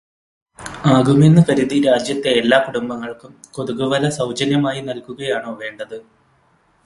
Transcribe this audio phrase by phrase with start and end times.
[0.85, 5.97] ആകുമെന്ന് കരുതി രാജ്യത്തെ എല്ലാ കുടുംബങ്ങൾക്കും കൊതുകുവല സൗജന്യമായി നൽകുകയാണോ വേണ്ടത്?